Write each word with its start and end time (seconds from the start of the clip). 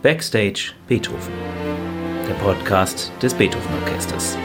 Backstage 0.00 0.74
Beethoven, 0.86 1.32
der 2.28 2.34
Podcast 2.34 3.10
des 3.20 3.34
Beethoven 3.34 3.66
Orchesters. 3.82 4.38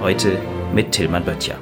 Heute 0.00 0.38
mit 0.72 0.90
Tillmann 0.90 1.22
Böttcher. 1.22 1.56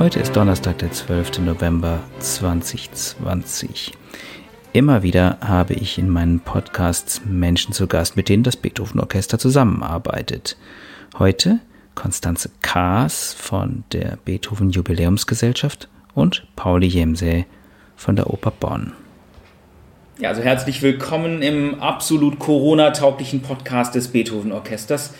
Heute 0.00 0.18
ist 0.18 0.34
Donnerstag, 0.34 0.78
der 0.78 0.90
12. 0.90 1.38
November 1.38 2.00
2020. 2.18 3.92
Immer 4.72 5.04
wieder 5.04 5.38
habe 5.40 5.74
ich 5.74 5.96
in 5.96 6.08
meinen 6.08 6.40
Podcasts 6.40 7.20
Menschen 7.24 7.72
zu 7.72 7.86
Gast, 7.86 8.16
mit 8.16 8.28
denen 8.28 8.42
das 8.42 8.56
Beethoven 8.56 8.98
Orchester 8.98 9.38
zusammenarbeitet. 9.38 10.56
Heute 11.16 11.60
Konstanze 11.94 12.50
Kaas 12.60 13.34
von 13.34 13.84
der 13.92 14.18
Beethoven 14.24 14.70
Jubiläumsgesellschaft 14.70 15.88
und 16.12 16.44
Pauli 16.56 16.88
Jemse 16.88 17.44
von 17.94 18.16
der 18.16 18.30
Oper 18.30 18.50
Bonn. 18.50 18.94
Ja, 20.18 20.30
also 20.30 20.42
herzlich 20.42 20.82
willkommen 20.82 21.40
im 21.40 21.80
absolut 21.80 22.40
Corona-tauglichen 22.40 23.42
Podcast 23.42 23.94
des 23.94 24.08
Beethoven 24.08 24.50
Orchesters. 24.50 25.14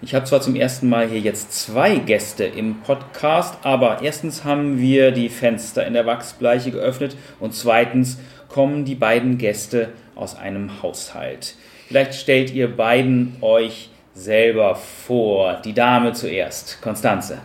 Ich 0.00 0.14
habe 0.14 0.24
zwar 0.24 0.40
zum 0.40 0.56
ersten 0.56 0.88
Mal 0.88 1.06
hier 1.06 1.20
jetzt 1.20 1.52
zwei 1.52 1.96
Gäste 1.96 2.44
im 2.44 2.76
Podcast, 2.80 3.58
aber 3.62 4.00
erstens 4.00 4.42
haben 4.42 4.78
wir 4.78 5.10
die 5.10 5.28
Fenster 5.28 5.86
in 5.86 5.92
der 5.92 6.06
Wachsbleiche 6.06 6.70
geöffnet 6.70 7.14
und 7.40 7.52
zweitens 7.52 8.18
kommen 8.48 8.86
die 8.86 8.94
beiden 8.94 9.36
Gäste 9.36 9.90
aus 10.14 10.34
einem 10.34 10.82
Haushalt. 10.82 11.56
Vielleicht 11.88 12.14
stellt 12.14 12.54
ihr 12.54 12.74
beiden 12.74 13.36
euch 13.42 13.90
selber 14.16 14.74
vor. 14.74 15.60
Die 15.64 15.74
Dame 15.74 16.12
zuerst, 16.12 16.80
Konstanze. 16.80 17.38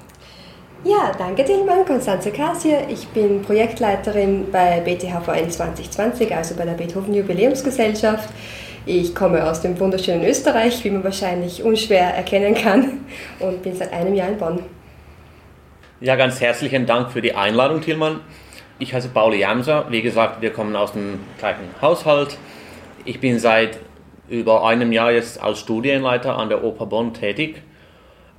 Ja, 0.83 1.11
danke 1.15 1.45
Tilman, 1.45 1.85
Konstanze 1.85 2.31
Kassier. 2.31 2.87
Ich 2.89 3.07
bin 3.09 3.43
Projektleiterin 3.43 4.49
bei 4.51 4.79
BTHVN 4.79 5.51
2020, 5.51 6.35
also 6.35 6.55
bei 6.55 6.65
der 6.65 6.73
Beethoven 6.73 7.13
Jubiläumsgesellschaft. 7.13 8.29
Ich 8.87 9.13
komme 9.13 9.47
aus 9.47 9.61
dem 9.61 9.79
wunderschönen 9.79 10.25
Österreich, 10.25 10.83
wie 10.83 10.89
man 10.89 11.03
wahrscheinlich 11.03 11.61
unschwer 11.61 12.15
erkennen 12.15 12.55
kann, 12.55 13.01
und 13.39 13.61
bin 13.61 13.75
seit 13.75 13.93
einem 13.93 14.15
Jahr 14.15 14.29
in 14.29 14.37
Bonn. 14.37 14.59
Ja, 15.99 16.15
ganz 16.15 16.41
herzlichen 16.41 16.87
Dank 16.87 17.11
für 17.11 17.21
die 17.21 17.35
Einladung, 17.35 17.81
Tilman. 17.81 18.21
Ich 18.79 18.91
heiße 18.91 19.09
Pauli 19.09 19.41
Jamser. 19.41 19.85
Wie 19.89 20.01
gesagt, 20.01 20.41
wir 20.41 20.51
kommen 20.51 20.75
aus 20.75 20.93
dem 20.93 21.19
gleichen 21.37 21.69
Haushalt. 21.79 22.37
Ich 23.05 23.19
bin 23.19 23.37
seit 23.37 23.77
über 24.31 24.65
einem 24.65 24.91
Jahr 24.91 25.11
jetzt 25.11 25.41
als 25.41 25.59
Studienleiter 25.59 26.37
an 26.37 26.49
der 26.49 26.63
Oper 26.63 26.85
Bonn 26.85 27.13
tätig. 27.13 27.61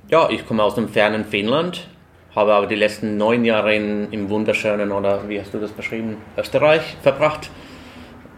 Ja, 0.09 0.29
ich 0.29 0.45
komme 0.45 0.63
aus 0.63 0.75
dem 0.75 0.89
fernen 0.89 1.23
Finnland, 1.23 1.87
habe 2.35 2.53
aber 2.53 2.67
die 2.67 2.75
letzten 2.75 3.15
neun 3.15 3.45
Jahre 3.45 3.75
in, 3.75 4.11
im 4.11 4.29
wunderschönen, 4.29 4.91
oder 4.91 5.29
wie 5.29 5.39
hast 5.39 5.53
du 5.53 5.59
das 5.59 5.71
beschrieben, 5.71 6.17
Österreich 6.35 6.81
verbracht, 7.03 7.51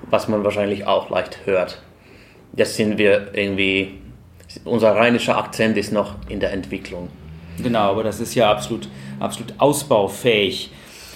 was 0.09 0.27
man 0.27 0.43
wahrscheinlich 0.43 0.85
auch 0.85 1.09
leicht 1.09 1.39
hört. 1.45 1.81
Jetzt 2.55 2.75
sind 2.75 2.97
wir 2.97 3.29
irgendwie, 3.33 3.99
unser 4.65 4.95
rheinischer 4.95 5.37
Akzent 5.37 5.77
ist 5.77 5.93
noch 5.93 6.15
in 6.27 6.41
der 6.41 6.51
Entwicklung. 6.51 7.09
Genau, 7.63 7.91
aber 7.91 8.03
das 8.03 8.19
ist 8.19 8.35
ja 8.35 8.51
absolut, 8.51 8.89
absolut 9.19 9.53
ausbaufähig. 9.57 10.71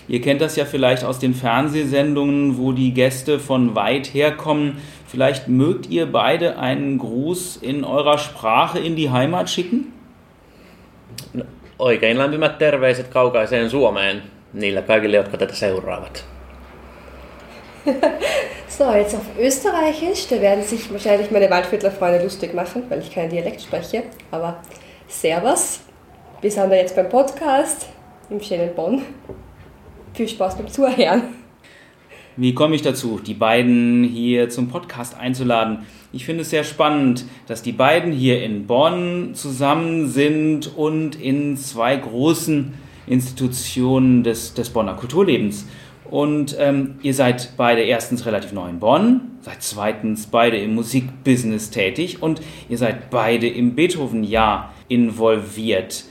Ihr 0.07 0.21
kennt 0.21 0.41
das 0.41 0.55
ja 0.55 0.65
vielleicht 0.65 1.03
aus 1.03 1.19
den 1.19 1.35
Fernsehsendungen, 1.35 2.57
wo 2.57 2.71
die 2.71 2.93
Gäste 2.95 3.39
von 3.39 3.75
weit 3.75 4.11
her 4.13 4.31
kommen. 4.31 4.77
Vielleicht 5.11 5.47
mögt 5.47 5.89
ihr 5.89 6.05
beide 6.11 6.59
einen 6.59 6.99
Gruß 6.99 7.57
in 7.57 7.83
eurer 7.83 8.17
Sprache 8.17 8.79
in 8.79 8.95
die 8.95 9.09
Heimat 9.09 9.49
schicken? 9.49 9.93
Oikein 11.79 12.17
lämpimät 12.17 12.57
terveiset 12.59 13.07
kaukaiseen 13.07 13.69
Suomeen 13.69 14.21
niille 14.53 14.81
kaikille, 14.81 15.17
jotka 15.17 15.37
tätä 15.37 15.55
seuraavat. 15.55 16.25
so, 18.67 18.95
jetzt 18.95 19.15
auf 19.15 19.25
Österreichisch. 19.37 20.29
Da 20.29 20.41
werden 20.41 20.63
sich 20.63 20.91
wahrscheinlich 20.91 21.31
meine 21.31 21.49
Waldviertler 21.49 21.91
Freunde 21.91 22.23
lustig 22.23 22.53
machen, 22.53 22.83
weil 22.89 22.99
ich 22.99 23.15
keinen 23.15 23.29
Dialekt 23.29 23.61
spreche. 23.61 24.03
Aber 24.31 24.57
Servus. 25.07 25.79
Wir 26.41 26.51
sind 26.51 26.69
da 26.69 26.75
jetzt 26.75 26.95
beim 26.95 27.09
Podcast 27.09 27.87
im 28.29 28.41
schönen 28.41 28.75
Bonn. 28.75 29.01
Viel 30.13 30.27
Spaß 30.27 30.57
beim 30.57 30.67
Zuhören. 30.67 31.38
Wie 32.37 32.53
komme 32.53 32.75
ich 32.75 32.81
dazu, 32.81 33.19
die 33.25 33.33
beiden 33.33 34.03
hier 34.03 34.49
zum 34.49 34.69
Podcast 34.69 35.17
einzuladen? 35.17 35.79
Ich 36.11 36.25
finde 36.25 36.41
es 36.41 36.49
sehr 36.49 36.63
spannend, 36.63 37.25
dass 37.47 37.61
die 37.61 37.71
beiden 37.71 38.11
hier 38.11 38.43
in 38.43 38.65
Bonn 38.65 39.31
zusammen 39.33 40.07
sind 40.07 40.75
und 40.75 41.15
in 41.15 41.57
zwei 41.57 41.95
großen 41.95 42.73
Institutionen 43.07 44.23
des, 44.23 44.53
des 44.53 44.69
Bonner 44.69 44.93
Kulturlebens. 44.93 45.65
Und 46.09 46.55
ähm, 46.59 46.95
ihr 47.03 47.13
seid 47.13 47.53
beide 47.55 47.81
erstens 47.81 48.25
relativ 48.25 48.51
neu 48.51 48.67
in 48.69 48.79
Bonn, 48.79 49.21
seid 49.41 49.61
zweitens 49.61 50.25
beide 50.25 50.57
im 50.57 50.73
Musikbusiness 50.73 51.69
tätig 51.69 52.23
und 52.23 52.41
ihr 52.67 52.79
seid 52.79 53.11
beide 53.11 53.47
im 53.47 53.75
Beethoven-Jahr 53.75 54.73
involviert. 54.87 56.05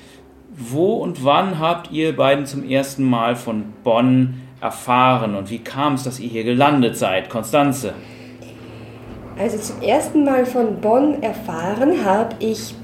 Wo 0.51 0.95
und 0.95 1.25
wann 1.25 1.59
habt 1.59 1.91
ihr 1.91 2.15
beiden 2.15 2.47
zum 2.47 2.69
ersten 2.69 3.03
Mal 3.03 3.35
von 3.35 3.65
Bonn 3.83 4.35
erfahren 4.61 5.35
und 5.35 5.51
wie 5.51 5.61
kam 5.61 5.95
es, 5.95 6.05
dass 6.05 6.19
ihr 6.19 6.29
hier 6.29 6.45
gelandet 6.45 6.97
seid, 6.97 7.31
Konstanze? 7.31 7.95
Also 9.39 9.59
zum 9.59 9.83
ersten 9.83 10.25
Mal 10.25 10.45
von 10.47 10.81
Bonn 10.81 11.23
erfahren 11.23 12.05
habe 12.05 12.35
ich 12.41 12.75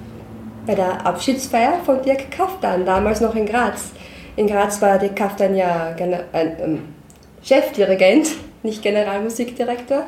bei 0.67 0.75
der 0.75 1.05
Abschiedsfeier 1.05 1.81
von 1.85 2.01
Dirk 2.03 2.31
Kaftan, 2.31 2.87
damals 2.87 3.21
noch 3.21 3.35
in 3.35 3.45
Graz. 3.45 3.91
In 4.37 4.47
Graz 4.47 4.81
war 4.81 4.99
Dirk 4.99 5.17
Kaftan 5.17 5.57
ja 5.57 5.95
ein 6.33 6.57
ähm, 6.62 6.83
Chefdirigent, 7.43 8.29
nicht 8.62 8.83
Generalmusikdirektor. 8.83 10.05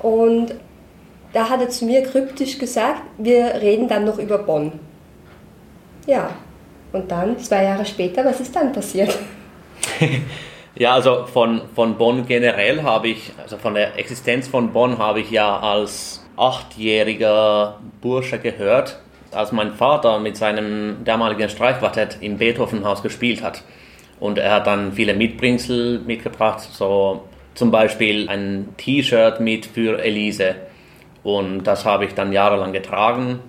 Und 0.00 0.54
da 1.32 1.48
hat 1.48 1.60
er 1.60 1.68
zu 1.68 1.84
mir 1.84 2.02
kryptisch 2.02 2.58
gesagt, 2.58 3.02
wir 3.18 3.54
reden 3.54 3.86
dann 3.86 4.04
noch 4.04 4.18
über 4.18 4.38
Bonn. 4.38 4.72
Ja, 6.06 6.30
und 6.92 7.10
dann, 7.10 7.38
zwei 7.38 7.62
Jahre 7.64 7.86
später, 7.86 8.24
was 8.24 8.40
ist 8.40 8.54
dann 8.56 8.72
passiert? 8.72 9.16
ja, 10.80 10.94
also 10.94 11.26
von, 11.26 11.60
von 11.74 11.98
Bonn 11.98 12.24
generell 12.24 12.82
habe 12.82 13.08
ich, 13.08 13.32
also 13.36 13.58
von 13.58 13.74
der 13.74 13.98
Existenz 13.98 14.48
von 14.48 14.72
Bonn 14.72 14.96
habe 14.96 15.20
ich 15.20 15.30
ja 15.30 15.60
als 15.60 16.26
achtjähriger 16.38 17.78
Bursche 18.00 18.38
gehört, 18.38 18.98
als 19.30 19.52
mein 19.52 19.74
Vater 19.74 20.18
mit 20.20 20.38
seinem 20.38 21.04
damaligen 21.04 21.50
Streichquartett 21.50 22.16
im 22.22 22.38
Beethovenhaus 22.38 23.02
gespielt 23.02 23.42
hat. 23.42 23.62
Und 24.20 24.38
er 24.38 24.52
hat 24.54 24.66
dann 24.66 24.94
viele 24.94 25.12
Mitbringsel 25.12 25.98
mitgebracht, 25.98 26.60
so 26.60 27.28
zum 27.54 27.70
Beispiel 27.70 28.30
ein 28.30 28.70
T-Shirt 28.78 29.38
mit 29.38 29.66
für 29.66 30.02
Elise. 30.02 30.54
Und 31.22 31.64
das 31.64 31.84
habe 31.84 32.06
ich 32.06 32.14
dann 32.14 32.32
jahrelang 32.32 32.72
getragen. 32.72 33.40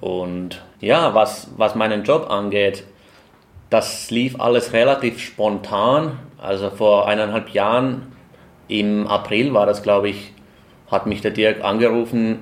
Und 0.00 0.60
ja, 0.80 1.14
was, 1.14 1.48
was 1.56 1.76
meinen 1.76 2.02
Job 2.02 2.28
angeht, 2.28 2.82
das 3.70 4.10
lief 4.10 4.40
alles 4.40 4.72
relativ 4.72 5.20
spontan. 5.20 6.18
Also 6.42 6.70
vor 6.70 7.06
eineinhalb 7.06 7.50
Jahren, 7.50 8.12
im 8.66 9.06
April 9.06 9.54
war 9.54 9.64
das, 9.64 9.84
glaube 9.84 10.08
ich, 10.08 10.32
hat 10.90 11.06
mich 11.06 11.20
der 11.20 11.30
Dirk 11.30 11.62
angerufen. 11.62 12.40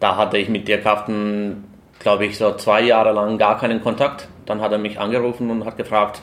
Da 0.00 0.16
hatte 0.16 0.36
ich 0.36 0.50
mit 0.50 0.68
Dirk 0.68 0.84
Haften, 0.84 1.64
glaube 1.98 2.26
ich, 2.26 2.36
so 2.36 2.54
zwei 2.56 2.82
Jahre 2.82 3.12
lang 3.12 3.38
gar 3.38 3.58
keinen 3.58 3.82
Kontakt. 3.82 4.28
Dann 4.44 4.60
hat 4.60 4.72
er 4.72 4.78
mich 4.78 5.00
angerufen 5.00 5.50
und 5.50 5.64
hat 5.64 5.78
gefragt, 5.78 6.20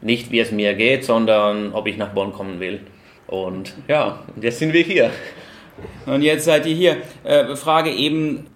nicht 0.00 0.32
wie 0.32 0.40
es 0.40 0.50
mir 0.50 0.74
geht, 0.74 1.04
sondern 1.04 1.72
ob 1.72 1.86
ich 1.86 1.96
nach 1.96 2.08
Bonn 2.08 2.32
kommen 2.32 2.58
will. 2.58 2.80
Und 3.28 3.74
ja, 3.86 4.18
jetzt 4.40 4.58
sind 4.58 4.72
wir 4.72 4.82
hier. 4.82 5.10
Und 6.06 6.20
jetzt 6.22 6.44
seid 6.44 6.66
ihr 6.66 6.74
hier. 6.74 6.96
Äh, 7.24 7.56
Frage 7.56 7.90
eben, 7.90 8.48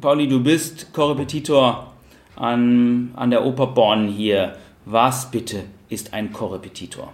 Pauli, 0.00 0.28
du 0.28 0.40
bist 0.40 0.92
Korrepetitor 0.92 1.92
an, 2.36 3.10
an 3.16 3.30
der 3.30 3.44
Oper 3.44 3.68
Bonn 3.68 4.06
hier. 4.06 4.56
Was 4.84 5.30
bitte 5.30 5.64
ist 5.90 6.14
ein 6.14 6.32
Korrepetitor? 6.32 7.12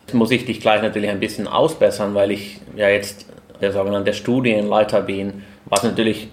Jetzt 0.00 0.14
muss 0.14 0.30
ich 0.30 0.46
dich 0.46 0.60
gleich 0.60 0.80
natürlich 0.80 1.10
ein 1.10 1.20
bisschen 1.20 1.46
ausbessern, 1.46 2.14
weil 2.14 2.30
ich 2.30 2.60
ja 2.74 2.88
jetzt 2.88 3.26
der 3.60 3.72
sogenannte 3.72 4.14
Studienleiter 4.14 5.02
bin, 5.02 5.44
was 5.66 5.82
natürlich 5.82 6.28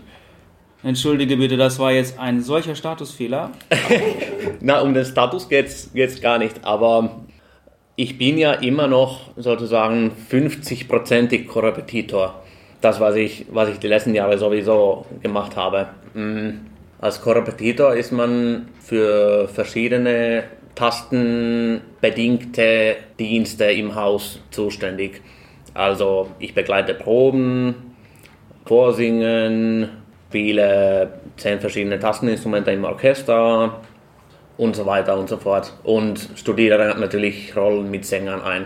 Entschuldige 0.84 1.36
bitte, 1.36 1.58
das 1.58 1.80
war 1.80 1.92
jetzt 1.92 2.20
ein 2.20 2.42
solcher 2.42 2.76
Statusfehler. 2.76 3.52
Na, 4.62 4.82
um 4.82 4.94
den 4.94 5.04
Status 5.04 5.50
geht 5.50 5.66
es 5.68 6.22
gar 6.22 6.38
nicht, 6.38 6.64
aber 6.64 7.26
ich 7.96 8.20
bin 8.20 8.38
ja 8.38 8.54
immer 8.54 8.88
noch 8.88 9.32
sozusagen 9.36 10.12
50-prozentig 10.30 11.48
Korrepetitor 11.48 12.36
das, 12.82 13.00
was 13.00 13.16
ich, 13.16 13.48
was 13.52 13.70
ich 13.70 13.80
die 13.80 13.88
letzten 13.88 14.14
Jahre 14.14 14.38
sowieso 14.38 15.06
gemacht 15.24 15.56
habe. 15.56 15.88
Mm, 16.14 16.68
als 17.00 17.20
Korrepetitor 17.20 17.96
ist 17.96 18.12
man 18.12 18.70
für 18.80 19.48
verschiedene 19.48 20.44
tastenbedingte 20.76 22.98
Dienste 23.18 23.66
im 23.66 23.96
Haus 23.96 24.40
zuständig. 24.52 25.22
Also 25.74 26.30
ich 26.40 26.54
begleite 26.54 26.94
Proben, 26.94 27.96
Vorsingen, 28.66 29.90
spiele 30.36 31.14
zehn 31.38 31.62
verschiedene 31.62 31.98
Tasteninstrumente 31.98 32.70
im 32.72 32.84
Orchester 32.84 33.80
und 34.58 34.76
so 34.76 34.86
weiter 34.86 35.18
und 35.18 35.30
so 35.30 35.38
fort. 35.38 35.72
Und 35.84 36.30
studiere 36.36 36.94
natürlich 37.00 37.56
Rollen 37.56 37.90
mit 37.90 38.06
Sängern 38.06 38.42
ein. 38.42 38.66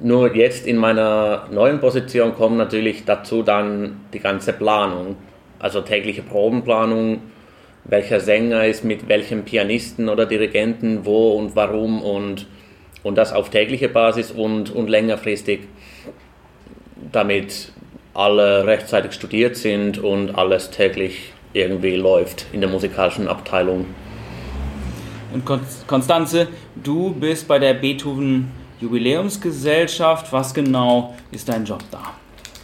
Nur 0.00 0.34
jetzt 0.34 0.66
in 0.66 0.76
meiner 0.76 1.46
neuen 1.52 1.78
Position 1.78 2.34
kommt 2.34 2.56
natürlich 2.56 3.04
dazu 3.04 3.44
dann 3.44 4.00
die 4.12 4.18
ganze 4.18 4.52
Planung, 4.52 5.14
also 5.60 5.82
tägliche 5.82 6.22
Probenplanung, 6.22 7.22
welcher 7.88 8.20
Sänger 8.20 8.66
ist 8.66 8.84
mit 8.84 9.08
welchem 9.08 9.44
Pianisten 9.44 10.08
oder 10.08 10.26
Dirigenten 10.26 11.04
wo 11.04 11.32
und 11.32 11.56
warum 11.56 12.02
und, 12.02 12.46
und 13.02 13.16
das 13.16 13.32
auf 13.32 13.50
tägliche 13.50 13.88
Basis 13.88 14.30
und, 14.30 14.70
und 14.70 14.88
längerfristig, 14.88 15.60
damit 17.12 17.72
alle 18.14 18.66
rechtzeitig 18.66 19.12
studiert 19.12 19.56
sind 19.56 19.98
und 19.98 20.34
alles 20.34 20.70
täglich 20.70 21.32
irgendwie 21.54 21.96
läuft 21.96 22.46
in 22.52 22.60
der 22.60 22.68
musikalischen 22.68 23.26
Abteilung. 23.26 23.86
Und 25.32 25.44
Konstanze, 25.86 26.48
du 26.74 27.14
bist 27.14 27.48
bei 27.48 27.58
der 27.58 27.74
Beethoven 27.74 28.50
Jubiläumsgesellschaft. 28.80 30.32
Was 30.32 30.54
genau 30.54 31.14
ist 31.30 31.48
dein 31.48 31.64
Job 31.64 31.82
da? 31.90 32.14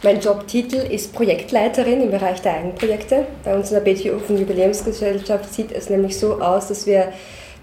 Mein 0.05 0.19
Jobtitel 0.19 0.75
ist 0.75 1.13
Projektleiterin 1.13 1.99
im 1.99 2.11
Bereich 2.11 2.39
der 2.39 2.53
Eigenprojekte. 2.57 3.25
Bei 3.43 3.55
uns 3.55 3.71
in 3.71 3.73
der 3.73 3.81
Beethoven 3.81 4.37
Jubiläumsgesellschaft 4.37 5.51
sieht 5.51 5.71
es 5.71 5.89
nämlich 5.89 6.19
so 6.19 6.39
aus, 6.39 6.67
dass 6.67 6.85
wir 6.85 7.11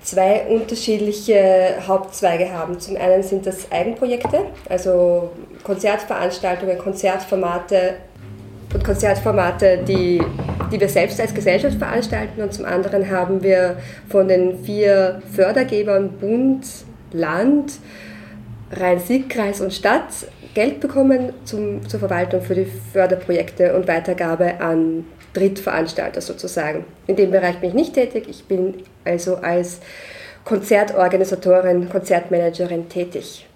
zwei 0.03 0.47
unterschiedliche 0.49 1.77
Hauptzweige 1.87 2.53
haben. 2.53 2.81
Zum 2.81 2.97
einen 2.97 3.23
sind 3.23 3.47
das 3.47 3.71
Eigenprojekte, 3.71 4.47
also 4.69 5.31
Konzertveranstaltungen, 5.63 6.79
Konzertformate 6.79 7.95
und 8.75 8.83
Konzertformate, 8.83 9.85
die, 9.87 10.21
die 10.73 10.81
wir 10.81 10.89
selbst 10.89 11.21
als 11.21 11.33
Gesellschaft 11.33 11.79
veranstalten. 11.79 12.43
Und 12.43 12.53
zum 12.53 12.65
anderen 12.65 13.09
haben 13.09 13.45
wir 13.45 13.77
von 14.09 14.27
den 14.27 14.65
vier 14.65 15.23
Fördergebern 15.33 16.11
Bund, 16.19 16.67
Land, 17.13 17.75
Rhein-Sieg-Kreis 18.73 19.61
und 19.61 19.73
Stadt 19.73 20.09
Geld 20.55 20.81
bekommen 20.81 21.33
zum, 21.45 21.89
zur 21.89 22.01
Verwaltung 22.01 22.43
für 22.43 22.55
die 22.55 22.67
Förderprojekte 22.93 23.75
und 23.75 23.89
Weitergabe 23.89 24.61
an 24.61 25.05
Drittveranstalter 25.33 26.21
sozusagen. 26.21 26.85
In 27.07 27.17
dem 27.17 27.31
Bereich 27.31 27.59
bin 27.59 27.71
ich 27.71 27.75
nicht 27.75 27.95
tätig. 27.95 28.27
Ich 28.29 28.45
bin 28.45 28.75
also 29.05 29.37
als 29.37 29.81
Konzertorganisatorin, 30.45 31.89
Konzertmanagerin 31.89 32.89
tätig. 32.89 33.47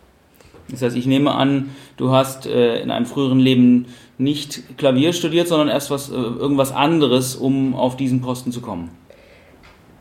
Das 0.70 0.82
heißt, 0.82 0.96
ich 0.96 1.06
nehme 1.06 1.32
an, 1.32 1.70
du 1.96 2.10
hast 2.10 2.46
äh, 2.46 2.80
in 2.80 2.90
einem 2.90 3.06
früheren 3.06 3.38
Leben 3.38 3.86
nicht 4.18 4.78
Klavier 4.78 5.12
studiert, 5.12 5.48
sondern 5.48 5.68
erst 5.68 5.90
was, 5.90 6.10
äh, 6.10 6.14
irgendwas 6.14 6.72
anderes, 6.72 7.36
um 7.36 7.74
auf 7.74 7.96
diesen 7.96 8.20
Posten 8.20 8.52
zu 8.52 8.60
kommen. 8.60 8.90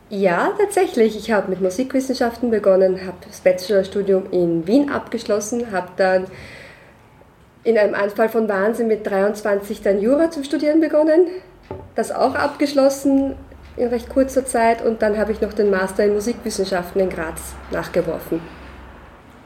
Ja, 0.08 0.52
tatsächlich. 0.58 1.16
Ich 1.16 1.30
habe 1.32 1.50
mit 1.50 1.60
Musikwissenschaften 1.60 2.50
begonnen, 2.50 3.06
habe 3.06 3.16
das 3.26 3.40
Bachelorstudium 3.40 4.24
in 4.30 4.66
Wien 4.66 4.90
abgeschlossen, 4.90 5.72
habe 5.72 5.88
dann 5.96 6.24
in 7.66 7.76
einem 7.76 7.94
Anfall 7.94 8.28
von 8.28 8.48
Wahnsinn 8.48 8.86
mit 8.86 9.04
23 9.04 9.82
dann 9.82 10.00
Jura 10.00 10.30
zu 10.30 10.44
studieren 10.44 10.80
begonnen, 10.80 11.26
das 11.96 12.12
auch 12.12 12.36
abgeschlossen 12.36 13.34
in 13.76 13.88
recht 13.88 14.08
kurzer 14.08 14.46
Zeit 14.46 14.84
und 14.84 15.02
dann 15.02 15.18
habe 15.18 15.32
ich 15.32 15.40
noch 15.40 15.52
den 15.52 15.70
Master 15.70 16.04
in 16.04 16.14
Musikwissenschaften 16.14 17.00
in 17.00 17.10
Graz 17.10 17.56
nachgeworfen. 17.72 18.40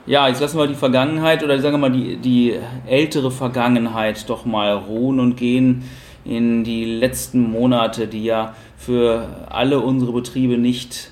Ja, 0.04 0.28
jetzt 0.28 0.40
lassen 0.40 0.58
wir 0.58 0.66
die 0.66 0.74
Vergangenheit 0.74 1.42
oder 1.42 1.58
sagen 1.60 1.74
wir 1.74 1.88
mal 1.88 1.92
die, 1.92 2.18
die 2.18 2.58
ältere 2.86 3.30
Vergangenheit 3.30 4.28
doch 4.28 4.44
mal 4.44 4.72
ruhen 4.72 5.18
und 5.18 5.36
gehen 5.36 5.84
in 6.24 6.62
die 6.62 6.84
letzten 6.84 7.50
Monate, 7.50 8.06
die 8.06 8.24
ja 8.24 8.54
für 8.76 9.28
alle 9.48 9.80
unsere 9.80 10.12
Betriebe 10.12 10.58
nicht 10.58 11.10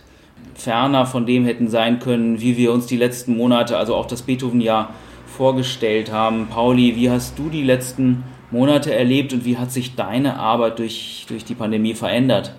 ferner 0.54 1.06
von 1.06 1.24
dem 1.24 1.46
hätten 1.46 1.68
sein 1.68 2.00
können, 2.00 2.40
wie 2.40 2.58
wir 2.58 2.72
uns 2.72 2.86
die 2.86 2.96
letzten 2.98 3.36
Monate, 3.36 3.78
also 3.78 3.94
auch 3.94 4.06
das 4.06 4.22
Beethoven-Jahr 4.22 4.92
vorgestellt 5.38 6.10
haben. 6.10 6.48
Pauli, 6.48 6.96
wie 6.96 7.10
hast 7.10 7.38
du 7.38 7.48
die 7.48 7.62
letzten 7.62 8.24
Monate 8.50 8.92
erlebt 8.92 9.32
und 9.32 9.44
wie 9.44 9.56
hat 9.56 9.70
sich 9.70 9.94
deine 9.94 10.38
Arbeit 10.38 10.80
durch, 10.80 11.24
durch 11.28 11.44
die 11.44 11.54
Pandemie 11.54 11.94
verändert? 11.94 12.52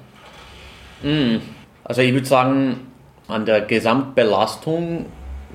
Hm, 1.01 1.41
also 1.83 2.01
ich 2.01 2.13
würde 2.13 2.25
sagen, 2.25 2.87
an 3.27 3.45
der 3.45 3.61
Gesamtbelastung 3.61 5.07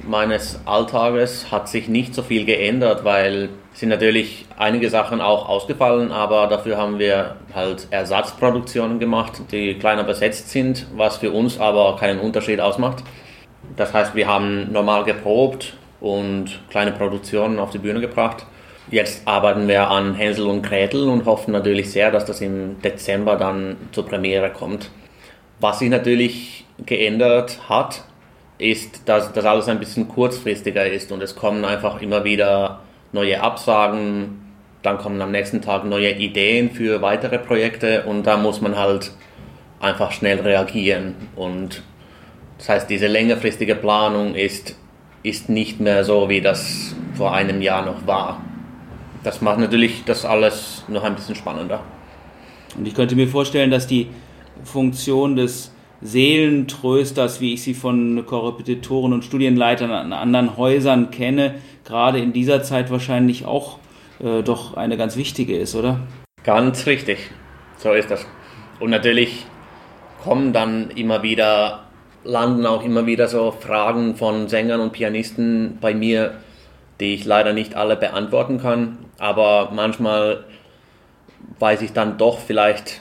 meines 0.06 0.60
Alltages 0.66 1.50
hat 1.50 1.68
sich 1.68 1.88
nicht 1.88 2.14
so 2.14 2.22
viel 2.22 2.44
geändert, 2.44 3.04
weil 3.04 3.48
sind 3.72 3.88
natürlich 3.88 4.46
einige 4.56 4.90
Sachen 4.90 5.20
auch 5.20 5.48
ausgefallen, 5.48 6.12
aber 6.12 6.46
dafür 6.46 6.76
haben 6.76 6.98
wir 6.98 7.36
halt 7.54 7.88
Ersatzproduktionen 7.90 9.00
gemacht, 9.00 9.40
die 9.50 9.74
kleiner 9.74 10.04
besetzt 10.04 10.50
sind, 10.50 10.86
was 10.94 11.16
für 11.16 11.32
uns 11.32 11.58
aber 11.58 11.96
keinen 11.96 12.20
Unterschied 12.20 12.60
ausmacht. 12.60 13.02
Das 13.76 13.92
heißt, 13.92 14.14
wir 14.14 14.28
haben 14.28 14.70
normal 14.70 15.04
geprobt 15.04 15.74
und 16.04 16.60
kleine 16.68 16.92
Produktionen 16.92 17.58
auf 17.58 17.70
die 17.70 17.78
Bühne 17.78 18.00
gebracht. 18.00 18.44
Jetzt 18.90 19.26
arbeiten 19.26 19.66
wir 19.66 19.88
an 19.88 20.14
Hänsel 20.14 20.46
und 20.46 20.60
Gretel 20.60 21.08
und 21.08 21.24
hoffen 21.24 21.52
natürlich 21.52 21.90
sehr, 21.90 22.10
dass 22.10 22.26
das 22.26 22.42
im 22.42 22.82
Dezember 22.82 23.36
dann 23.36 23.76
zur 23.92 24.04
Premiere 24.04 24.50
kommt. 24.50 24.90
Was 25.60 25.78
sich 25.78 25.88
natürlich 25.88 26.66
geändert 26.84 27.58
hat, 27.70 28.04
ist, 28.58 29.08
dass 29.08 29.32
das 29.32 29.44
alles 29.46 29.68
ein 29.68 29.80
bisschen 29.80 30.06
kurzfristiger 30.06 30.86
ist 30.86 31.10
und 31.10 31.22
es 31.22 31.34
kommen 31.34 31.64
einfach 31.64 32.02
immer 32.02 32.22
wieder 32.24 32.80
neue 33.12 33.40
Absagen, 33.40 34.42
dann 34.82 34.98
kommen 34.98 35.22
am 35.22 35.30
nächsten 35.30 35.62
Tag 35.62 35.86
neue 35.86 36.10
Ideen 36.10 36.70
für 36.70 37.00
weitere 37.00 37.38
Projekte 37.38 38.02
und 38.02 38.24
da 38.24 38.36
muss 38.36 38.60
man 38.60 38.76
halt 38.76 39.12
einfach 39.80 40.12
schnell 40.12 40.40
reagieren. 40.40 41.14
Und 41.34 41.82
das 42.58 42.68
heißt, 42.68 42.90
diese 42.90 43.06
längerfristige 43.06 43.74
Planung 43.74 44.34
ist, 44.34 44.76
ist 45.24 45.48
nicht 45.48 45.80
mehr 45.80 46.04
so, 46.04 46.28
wie 46.28 46.40
das 46.40 46.94
vor 47.14 47.34
einem 47.34 47.60
Jahr 47.60 47.84
noch 47.84 48.06
war. 48.06 48.40
Das 49.24 49.40
macht 49.40 49.58
natürlich 49.58 50.04
das 50.04 50.24
alles 50.24 50.84
noch 50.86 51.02
ein 51.02 51.16
bisschen 51.16 51.34
spannender. 51.34 51.82
Und 52.76 52.86
ich 52.86 52.94
könnte 52.94 53.16
mir 53.16 53.26
vorstellen, 53.26 53.70
dass 53.70 53.86
die 53.86 54.08
Funktion 54.62 55.34
des 55.34 55.72
Seelentrösters, 56.02 57.40
wie 57.40 57.54
ich 57.54 57.62
sie 57.62 57.72
von 57.72 58.26
Korrepetitoren 58.26 59.14
und 59.14 59.24
Studienleitern 59.24 59.90
an 59.90 60.12
anderen 60.12 60.58
Häusern 60.58 61.10
kenne, 61.10 61.54
gerade 61.84 62.18
in 62.18 62.34
dieser 62.34 62.62
Zeit 62.62 62.90
wahrscheinlich 62.90 63.46
auch 63.46 63.78
äh, 64.20 64.42
doch 64.42 64.76
eine 64.76 64.98
ganz 64.98 65.16
wichtige 65.16 65.56
ist, 65.56 65.74
oder? 65.74 66.00
Ganz 66.42 66.86
richtig, 66.86 67.30
so 67.78 67.92
ist 67.92 68.10
das. 68.10 68.26
Und 68.80 68.90
natürlich 68.90 69.46
kommen 70.22 70.52
dann 70.52 70.90
immer 70.90 71.22
wieder, 71.22 71.83
landen 72.24 72.66
auch 72.66 72.84
immer 72.84 73.06
wieder 73.06 73.28
so 73.28 73.52
Fragen 73.52 74.16
von 74.16 74.48
Sängern 74.48 74.80
und 74.80 74.92
Pianisten 74.92 75.78
bei 75.80 75.94
mir, 75.94 76.34
die 77.00 77.14
ich 77.14 77.24
leider 77.24 77.52
nicht 77.52 77.74
alle 77.74 77.96
beantworten 77.96 78.60
kann, 78.60 78.98
aber 79.18 79.70
manchmal 79.72 80.44
weiß 81.58 81.82
ich 81.82 81.92
dann 81.92 82.18
doch 82.18 82.38
vielleicht 82.38 83.00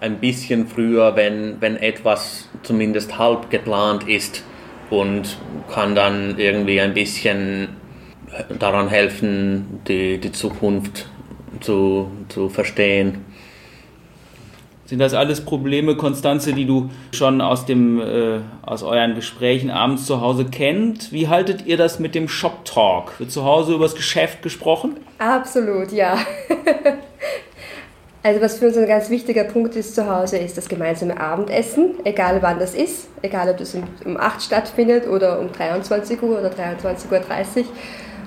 ein 0.00 0.18
bisschen 0.18 0.66
früher, 0.66 1.16
wenn, 1.16 1.60
wenn 1.60 1.76
etwas 1.76 2.48
zumindest 2.62 3.18
halb 3.18 3.50
geplant 3.50 4.06
ist 4.08 4.44
und 4.90 5.38
kann 5.72 5.94
dann 5.94 6.38
irgendwie 6.38 6.80
ein 6.80 6.94
bisschen 6.94 7.68
daran 8.58 8.88
helfen, 8.88 9.80
die, 9.88 10.18
die 10.18 10.32
Zukunft 10.32 11.06
zu, 11.60 12.10
zu 12.28 12.48
verstehen. 12.48 13.24
Sind 14.86 14.98
das 14.98 15.14
alles 15.14 15.40
Probleme, 15.40 15.96
Konstanze, 15.96 16.52
die 16.52 16.66
du 16.66 16.90
schon 17.12 17.40
aus, 17.40 17.64
dem, 17.64 18.00
äh, 18.00 18.40
aus 18.62 18.82
euren 18.82 19.14
Gesprächen 19.14 19.70
abends 19.70 20.04
zu 20.04 20.20
Hause 20.20 20.44
kennt? 20.44 21.10
Wie 21.10 21.28
haltet 21.28 21.64
ihr 21.66 21.78
das 21.78 21.98
mit 21.98 22.14
dem 22.14 22.28
Shop 22.28 22.66
Talk? 22.66 23.18
Wird 23.18 23.30
zu 23.30 23.44
Hause 23.44 23.74
über 23.74 23.84
das 23.84 23.94
Geschäft 23.94 24.42
gesprochen? 24.42 24.96
Absolut, 25.18 25.90
ja. 25.92 26.18
Also 28.26 28.40
was 28.40 28.56
für 28.58 28.68
uns 28.68 28.78
ein 28.78 28.86
ganz 28.86 29.10
wichtiger 29.10 29.44
Punkt 29.44 29.76
ist 29.76 29.94
zu 29.94 30.08
Hause, 30.08 30.38
ist 30.38 30.56
das 30.56 30.66
gemeinsame 30.66 31.20
Abendessen, 31.20 31.96
egal 32.04 32.40
wann 32.40 32.58
das 32.58 32.74
ist, 32.74 33.10
egal 33.20 33.50
ob 33.50 33.58
das 33.58 33.74
um 33.74 34.16
8 34.16 34.40
stattfindet 34.40 35.06
oder 35.06 35.38
um 35.38 35.52
23 35.52 36.22
Uhr 36.22 36.38
oder 36.38 36.48
23.30 36.48 37.10
Uhr. 37.10 37.64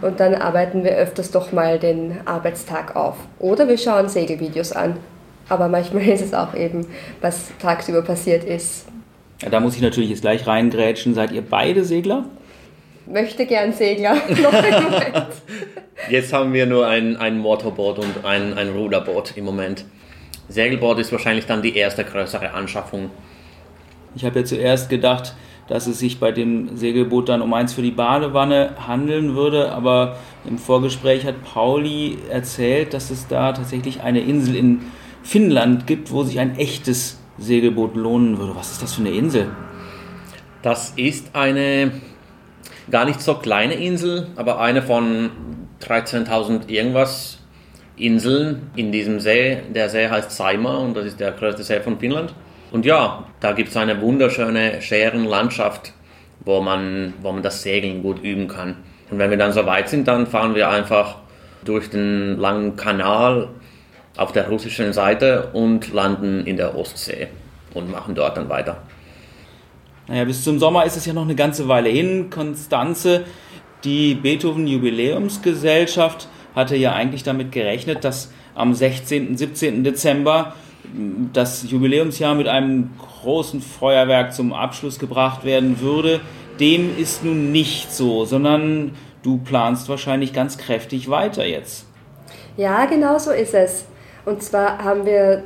Und 0.07 0.19
dann 0.19 0.35
arbeiten 0.35 0.83
wir 0.83 0.91
öfters 0.91 1.31
doch 1.31 1.51
mal 1.51 1.79
den 1.79 2.19
Arbeitstag 2.25 2.95
auf. 2.95 3.15
Oder 3.39 3.67
wir 3.67 3.79
schauen 3.79 4.07
Segelvideos 4.07 4.71
an. 4.71 4.97
Aber 5.49 5.67
manchmal 5.67 6.07
ist 6.07 6.21
es 6.21 6.33
auch 6.33 6.53
eben, 6.53 6.85
was 7.21 7.51
tagsüber 7.59 8.01
passiert 8.01 8.43
ist. 8.43 8.87
Ja, 9.41 9.49
da 9.49 9.59
muss 9.59 9.75
ich 9.75 9.81
natürlich 9.81 10.09
jetzt 10.09 10.21
gleich 10.21 10.47
reingrätschen. 10.47 11.13
Seid 11.13 11.31
ihr 11.31 11.43
beide 11.43 11.83
Segler? 11.83 12.25
Möchte 13.05 13.45
gern 13.45 13.71
Segler. 13.71 14.17
Jetzt 16.09 16.31
haben 16.31 16.53
wir 16.53 16.65
nur 16.65 16.87
ein, 16.87 17.17
ein 17.17 17.37
Motorboot 17.37 17.99
und 17.99 18.25
ein, 18.25 18.53
ein 18.53 18.69
Ruderboot 18.69 19.35
im 19.35 19.45
Moment. 19.45 19.85
Segelboot 20.49 20.99
ist 20.99 21.11
wahrscheinlich 21.11 21.45
dann 21.45 21.61
die 21.61 21.75
erste 21.75 22.03
größere 22.03 22.51
Anschaffung. 22.51 23.09
Ich 24.15 24.23
habe 24.23 24.39
ja 24.39 24.45
zuerst 24.45 24.89
gedacht, 24.89 25.35
dass 25.67 25.87
es 25.87 25.99
sich 25.99 26.19
bei 26.19 26.31
dem 26.31 26.77
Segelboot 26.77 27.29
dann 27.29 27.41
um 27.41 27.53
eins 27.53 27.73
für 27.73 27.81
die 27.81 27.91
Badewanne 27.91 28.75
handeln 28.87 29.35
würde, 29.35 29.71
aber 29.71 30.17
im 30.47 30.57
Vorgespräch 30.57 31.25
hat 31.25 31.43
Pauli 31.43 32.17
erzählt, 32.29 32.93
dass 32.93 33.11
es 33.11 33.27
da 33.27 33.51
tatsächlich 33.51 34.01
eine 34.01 34.21
Insel 34.21 34.55
in 34.55 34.81
Finnland 35.27 35.87
gibt, 35.87 36.13
wo 36.13 36.23
sich 36.23 36.39
ein 36.39 36.57
echtes 36.57 37.19
Segelboot 37.37 37.97
lohnen 37.97 38.37
würde. 38.37 38.55
Was 38.55 38.71
ist 38.71 38.81
das 38.81 38.93
für 38.93 39.01
eine 39.01 39.11
Insel? 39.11 39.49
Das 40.61 40.93
ist 40.95 41.35
eine 41.35 41.91
gar 42.89 43.03
nicht 43.03 43.19
so 43.19 43.33
kleine 43.33 43.73
Insel, 43.73 44.27
aber 44.37 44.61
eine 44.61 44.81
von 44.81 45.29
13.000 45.81 46.69
irgendwas 46.69 47.39
Inseln 47.97 48.71
in 48.77 48.93
diesem 48.93 49.19
See. 49.19 49.57
Der 49.75 49.89
See 49.89 50.07
heißt 50.07 50.31
Saimaa 50.31 50.77
und 50.77 50.95
das 50.95 51.05
ist 51.05 51.19
der 51.19 51.33
größte 51.33 51.63
See 51.63 51.81
von 51.81 51.99
Finnland. 51.99 52.33
Und 52.71 52.85
ja, 52.85 53.25
da 53.41 53.51
gibt 53.51 53.67
es 53.67 53.75
eine 53.75 53.99
wunderschöne 53.99 54.81
Schärenlandschaft, 54.81 55.91
wo 56.45 56.61
man, 56.61 57.13
wo 57.21 57.33
man 57.33 57.43
das 57.43 57.63
Segeln 57.63 58.01
gut 58.01 58.23
üben 58.23 58.47
kann. 58.47 58.77
Und 59.11 59.19
wenn 59.19 59.29
wir 59.29 59.37
dann 59.37 59.51
so 59.51 59.65
weit 59.65 59.89
sind, 59.89 60.07
dann 60.07 60.25
fahren 60.25 60.55
wir 60.55 60.69
einfach 60.69 61.17
durch 61.65 61.89
den 61.89 62.37
langen 62.37 62.77
Kanal 62.77 63.49
auf 64.17 64.31
der 64.31 64.49
russischen 64.49 64.93
Seite 64.93 65.49
und 65.53 65.93
landen 65.93 66.45
in 66.45 66.57
der 66.57 66.75
Ostsee 66.75 67.27
und 67.73 67.91
machen 67.91 68.15
dort 68.15 68.37
dann 68.37 68.49
weiter. 68.49 68.81
Naja, 70.07 70.25
bis 70.25 70.43
zum 70.43 70.59
Sommer 70.59 70.85
ist 70.85 70.97
es 70.97 71.05
ja 71.05 71.13
noch 71.13 71.23
eine 71.23 71.35
ganze 71.35 71.67
Weile 71.67 71.89
hin. 71.89 72.29
Konstanze, 72.29 73.25
die 73.83 74.13
Beethoven-Jubiläumsgesellschaft, 74.15 76.27
hatte 76.55 76.75
ja 76.75 76.93
eigentlich 76.93 77.23
damit 77.23 77.51
gerechnet, 77.51 78.03
dass 78.03 78.31
am 78.55 78.73
16. 78.73 79.37
17. 79.37 79.83
Dezember 79.83 80.55
das 81.33 81.69
Jubiläumsjahr 81.69 82.33
mit 82.35 82.47
einem 82.47 82.91
großen 83.21 83.61
Feuerwerk 83.61 84.33
zum 84.33 84.53
Abschluss 84.53 84.99
gebracht 84.99 85.43
werden 85.43 85.81
würde. 85.81 86.21
Dem 86.59 86.97
ist 86.97 87.23
nun 87.23 87.51
nicht 87.51 87.93
so, 87.93 88.25
sondern 88.25 88.95
du 89.21 89.37
planst 89.37 89.89
wahrscheinlich 89.89 90.33
ganz 90.33 90.57
kräftig 90.57 91.09
weiter 91.09 91.45
jetzt. 91.45 91.85
Ja, 92.55 92.85
genau 92.85 93.19
so 93.19 93.31
ist 93.31 93.53
es. 93.53 93.85
Und 94.27 94.43
zwar 94.43 94.83
haben 94.83 95.05
wir 95.05 95.41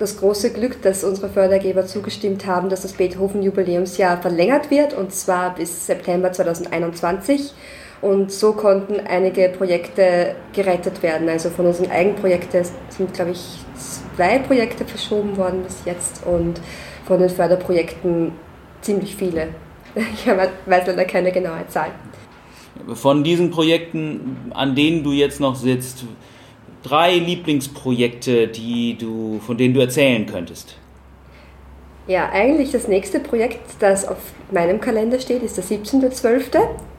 das 0.00 0.18
große 0.18 0.52
Glück, 0.52 0.82
dass 0.82 1.04
unsere 1.04 1.28
Fördergeber 1.28 1.86
zugestimmt 1.86 2.44
haben, 2.44 2.68
dass 2.68 2.82
das 2.82 2.94
Beethoven-Jubiläumsjahr 2.94 4.20
verlängert 4.20 4.68
wird, 4.68 4.94
und 4.94 5.12
zwar 5.12 5.54
bis 5.54 5.86
September 5.86 6.32
2021. 6.32 7.52
Und 8.02 8.32
so 8.32 8.52
konnten 8.52 8.98
einige 9.06 9.48
Projekte 9.56 10.34
gerettet 10.52 11.04
werden. 11.04 11.28
Also 11.28 11.50
von 11.50 11.66
unseren 11.66 11.88
Eigenprojekten 11.88 12.64
sind, 12.88 13.14
glaube 13.14 13.30
ich, 13.30 13.44
zwei 14.16 14.40
Projekte 14.40 14.84
verschoben 14.84 15.36
worden 15.36 15.62
bis 15.62 15.84
jetzt 15.84 16.26
und 16.26 16.60
von 17.06 17.20
den 17.20 17.30
Förderprojekten 17.30 18.32
ziemlich 18.80 19.14
viele. 19.14 19.50
Ich 19.94 20.26
weiß 20.26 20.50
leider 20.66 21.04
keine 21.04 21.30
genaue 21.30 21.64
Zahl. 21.68 21.92
Von 22.92 23.22
diesen 23.22 23.52
Projekten, 23.52 24.50
an 24.52 24.74
denen 24.74 25.04
du 25.04 25.12
jetzt 25.12 25.38
noch 25.38 25.54
sitzt, 25.54 26.04
drei 26.86 27.16
Lieblingsprojekte, 27.16 28.48
die 28.48 28.96
du, 28.96 29.40
von 29.44 29.56
denen 29.56 29.74
du 29.74 29.80
erzählen 29.80 30.26
könntest. 30.26 30.76
Ja, 32.06 32.30
eigentlich 32.30 32.70
das 32.70 32.86
nächste 32.86 33.18
Projekt, 33.18 33.58
das 33.80 34.06
auf 34.06 34.18
meinem 34.52 34.80
Kalender 34.80 35.18
steht, 35.18 35.42
ist 35.42 35.56
der 35.56 35.64
17.12. 35.64 36.56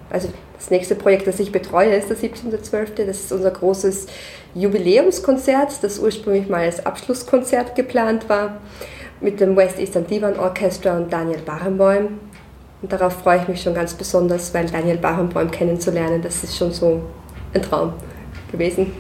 Also 0.10 0.30
das 0.58 0.70
nächste 0.70 0.96
Projekt, 0.96 1.28
das 1.28 1.40
ich 1.40 1.52
betreue, 1.52 1.96
ist 1.96 2.10
der 2.10 2.18
17.12. 2.18 3.06
Das 3.06 3.20
ist 3.22 3.32
unser 3.32 3.52
großes 3.52 4.08
Jubiläumskonzert, 4.56 5.82
das 5.82 6.00
ursprünglich 6.00 6.50
mal 6.50 6.64
als 6.64 6.86
Abschlusskonzert 6.86 7.76
geplant 7.76 8.28
war, 8.28 8.58
mit 9.22 9.40
dem 9.40 9.56
West 9.56 9.80
Eastern 9.80 10.06
Divan 10.06 10.38
Orchestra 10.38 10.98
und 10.98 11.14
Daniel 11.14 11.40
Barenboim. 11.40 12.20
Und 12.82 12.92
darauf 12.92 13.14
freue 13.14 13.40
ich 13.42 13.48
mich 13.48 13.62
schon 13.62 13.74
ganz 13.74 13.94
besonders, 13.94 14.54
weil 14.54 14.66
Daniel 14.66 14.98
Barenboim 14.98 15.50
kennenzulernen, 15.50 16.22
das 16.22 16.44
ist 16.44 16.58
schon 16.58 16.74
so 16.74 17.02
ein 17.54 17.62
Traum 17.62 17.94
gewesen. 18.52 18.92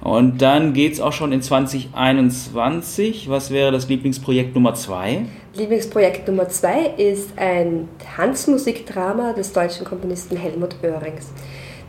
Und 0.00 0.42
dann 0.42 0.72
geht 0.74 0.92
es 0.92 1.00
auch 1.00 1.12
schon 1.12 1.32
in 1.32 1.42
2021. 1.42 3.28
Was 3.28 3.50
wäre 3.50 3.72
das 3.72 3.88
Lieblingsprojekt 3.88 4.54
Nummer 4.54 4.74
zwei? 4.74 5.24
Lieblingsprojekt 5.54 6.28
Nummer 6.28 6.48
zwei 6.48 6.92
ist 6.96 7.30
ein 7.36 7.88
Tanzmusikdrama 8.16 9.32
des 9.32 9.52
deutschen 9.52 9.84
Komponisten 9.84 10.36
Helmut 10.36 10.76
Oerings. 10.82 11.32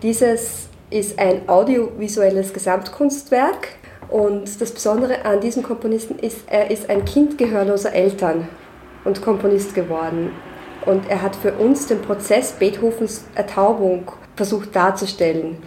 Dieses 0.01 0.69
ist 0.89 1.19
ein 1.19 1.47
audiovisuelles 1.47 2.51
Gesamtkunstwerk 2.51 3.69
und 4.09 4.59
das 4.59 4.71
Besondere 4.71 5.23
an 5.23 5.39
diesem 5.39 5.61
Komponisten 5.61 6.17
ist, 6.17 6.39
er 6.47 6.71
ist 6.71 6.89
ein 6.89 7.05
Kind 7.05 7.37
gehörloser 7.37 7.93
Eltern 7.93 8.47
und 9.05 9.21
Komponist 9.21 9.75
geworden. 9.75 10.31
Und 10.85 11.07
er 11.09 11.21
hat 11.21 11.35
für 11.35 11.53
uns 11.53 11.87
den 11.87 12.01
Prozess 12.01 12.53
Beethovens 12.53 13.25
Ertaubung 13.35 14.11
versucht 14.35 14.75
darzustellen. 14.75 15.57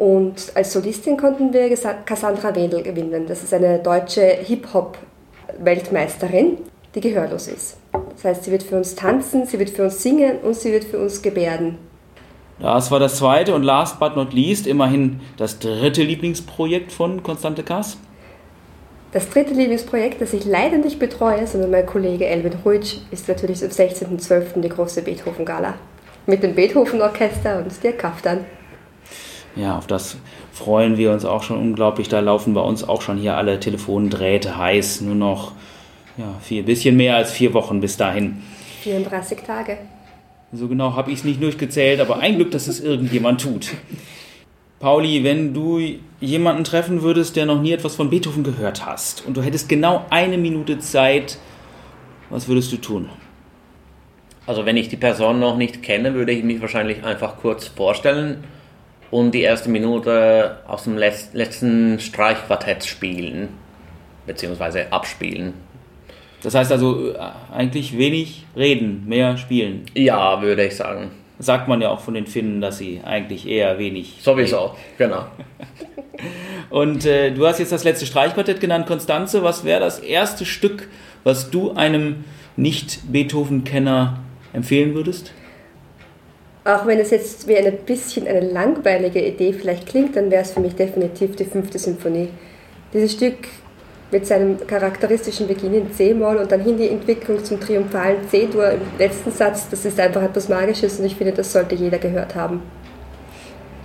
Und 0.00 0.52
als 0.54 0.72
Solistin 0.72 1.16
konnten 1.18 1.52
wir 1.52 1.68
Cassandra 2.06 2.56
Wedel 2.56 2.82
gewinnen. 2.82 3.26
Das 3.26 3.42
ist 3.42 3.52
eine 3.52 3.80
deutsche 3.80 4.22
Hip-Hop-Weltmeisterin, 4.22 6.56
die 6.94 7.02
gehörlos 7.02 7.48
ist. 7.48 7.76
Das 8.14 8.24
heißt, 8.24 8.44
sie 8.44 8.50
wird 8.50 8.62
für 8.62 8.78
uns 8.78 8.94
tanzen, 8.94 9.44
sie 9.44 9.58
wird 9.58 9.68
für 9.68 9.84
uns 9.84 10.02
singen 10.02 10.38
und 10.38 10.56
sie 10.56 10.72
wird 10.72 10.84
für 10.84 10.98
uns 10.98 11.20
gebärden. 11.20 11.76
Das 12.60 12.90
war 12.90 12.98
das 12.98 13.16
zweite 13.16 13.54
und 13.54 13.62
last 13.62 14.00
but 14.00 14.16
not 14.16 14.32
least 14.32 14.66
immerhin 14.66 15.20
das 15.36 15.58
dritte 15.58 16.02
Lieblingsprojekt 16.02 16.92
von 16.92 17.22
Konstante 17.22 17.62
Kass. 17.62 17.98
Das 19.12 19.28
dritte 19.28 19.52
Lieblingsprojekt, 19.52 20.22
das 20.22 20.32
ich 20.32 20.46
leider 20.46 20.78
nicht 20.78 20.98
betreue, 20.98 21.46
sondern 21.46 21.72
mein 21.72 21.84
Kollege 21.84 22.24
Elvin 22.24 22.54
Ruitsch, 22.64 22.96
ist 23.10 23.28
natürlich 23.28 23.62
am 23.62 23.68
16.12. 23.68 24.62
die 24.62 24.70
große 24.70 25.02
Beethoven-Gala. 25.02 25.74
Mit 26.24 26.42
dem 26.42 26.54
Beethoven-Orchester 26.54 27.58
und 27.58 27.84
der 27.84 27.92
Kaftan 27.92 28.46
ja, 29.56 29.76
auf 29.76 29.86
das 29.86 30.16
freuen 30.52 30.96
wir 30.96 31.12
uns 31.12 31.24
auch 31.24 31.42
schon 31.42 31.58
unglaublich. 31.58 32.08
Da 32.08 32.20
laufen 32.20 32.54
bei 32.54 32.60
uns 32.60 32.88
auch 32.88 33.02
schon 33.02 33.18
hier 33.18 33.36
alle 33.36 33.58
Telefondrähte 33.58 34.56
heiß. 34.56 35.00
Nur 35.02 35.14
noch 35.14 35.52
ja, 36.16 36.34
vier, 36.40 36.64
bisschen 36.64 36.96
mehr 36.96 37.16
als 37.16 37.30
vier 37.30 37.52
Wochen 37.54 37.80
bis 37.80 37.96
dahin. 37.96 38.42
34 38.82 39.40
Tage. 39.40 39.78
So 40.52 40.68
genau 40.68 40.94
habe 40.94 41.10
ich 41.10 41.18
es 41.20 41.24
nicht 41.24 41.42
durchgezählt, 41.42 42.00
aber 42.00 42.18
ein 42.18 42.36
Glück, 42.36 42.50
dass 42.50 42.66
es 42.66 42.80
irgendjemand 42.80 43.40
tut. 43.40 43.70
Pauli, 44.80 45.22
wenn 45.22 45.52
du 45.52 45.80
jemanden 46.20 46.64
treffen 46.64 47.02
würdest, 47.02 47.36
der 47.36 47.46
noch 47.46 47.60
nie 47.60 47.72
etwas 47.72 47.94
von 47.94 48.10
Beethoven 48.10 48.42
gehört 48.42 48.86
hast 48.86 49.24
und 49.26 49.36
du 49.36 49.42
hättest 49.42 49.68
genau 49.68 50.06
eine 50.10 50.38
Minute 50.38 50.78
Zeit, 50.78 51.38
was 52.30 52.48
würdest 52.48 52.72
du 52.72 52.78
tun? 52.78 53.10
Also 54.46 54.64
wenn 54.64 54.76
ich 54.76 54.88
die 54.88 54.96
Person 54.96 55.38
noch 55.38 55.56
nicht 55.56 55.82
kenne, 55.82 56.14
würde 56.14 56.32
ich 56.32 56.42
mich 56.42 56.60
wahrscheinlich 56.60 57.04
einfach 57.04 57.36
kurz 57.36 57.68
vorstellen 57.68 58.42
und 59.10 59.32
die 59.32 59.42
erste 59.42 59.68
Minute 59.68 60.58
aus 60.66 60.84
dem 60.84 60.96
letzten 60.96 61.98
Streichquartett 61.98 62.84
spielen, 62.84 63.48
beziehungsweise 64.26 64.92
abspielen. 64.92 65.54
Das 66.42 66.54
heißt 66.54 66.72
also 66.72 67.12
äh, 67.12 67.18
eigentlich 67.52 67.98
wenig 67.98 68.46
reden, 68.56 69.04
mehr 69.06 69.36
spielen. 69.36 69.84
Ja, 69.94 70.40
würde 70.40 70.66
ich 70.66 70.76
sagen. 70.76 71.10
Sagt 71.38 71.68
man 71.68 71.80
ja 71.80 71.88
auch 71.88 72.00
von 72.00 72.14
den 72.14 72.26
Finnen, 72.26 72.60
dass 72.60 72.78
sie 72.78 73.00
eigentlich 73.04 73.48
eher 73.48 73.78
wenig. 73.78 74.18
Sowieso, 74.20 74.58
reden. 74.58 74.74
genau. 74.98 75.26
Und 76.70 77.06
äh, 77.06 77.32
du 77.32 77.46
hast 77.46 77.58
jetzt 77.58 77.72
das 77.72 77.84
letzte 77.84 78.06
Streichquartett 78.06 78.60
genannt, 78.60 78.86
Konstanze. 78.86 79.42
Was 79.42 79.64
wäre 79.64 79.80
das 79.80 79.98
erste 79.98 80.44
Stück, 80.44 80.88
was 81.24 81.50
du 81.50 81.72
einem 81.72 82.24
Nicht-Beethoven-Kenner 82.56 84.20
empfehlen 84.52 84.94
würdest? 84.94 85.32
Auch 86.70 86.86
wenn 86.86 87.00
es 87.00 87.10
jetzt 87.10 87.48
wie 87.48 87.56
ein 87.56 87.78
bisschen 87.84 88.28
eine 88.28 88.40
langweilige 88.40 89.20
Idee 89.20 89.52
vielleicht 89.52 89.88
klingt, 89.88 90.14
dann 90.14 90.30
wäre 90.30 90.42
es 90.42 90.52
für 90.52 90.60
mich 90.60 90.76
definitiv 90.76 91.34
die 91.34 91.44
fünfte 91.44 91.80
Symphonie. 91.80 92.28
Dieses 92.92 93.12
Stück 93.12 93.38
mit 94.12 94.26
seinem 94.26 94.64
charakteristischen 94.66 95.48
Beginn 95.48 95.74
in 95.74 95.92
C-Moll 95.92 96.36
und 96.36 96.52
dann 96.52 96.60
hin 96.60 96.76
die 96.76 96.88
Entwicklung 96.88 97.44
zum 97.44 97.58
triumphalen 97.58 98.28
C-Dur 98.28 98.70
im 98.70 98.80
letzten 98.98 99.32
Satz, 99.32 99.68
das 99.68 99.84
ist 99.84 99.98
einfach 99.98 100.22
etwas 100.22 100.48
Magisches 100.48 101.00
und 101.00 101.06
ich 101.06 101.16
finde, 101.16 101.32
das 101.32 101.52
sollte 101.52 101.74
jeder 101.74 101.98
gehört 101.98 102.34
haben. 102.36 102.62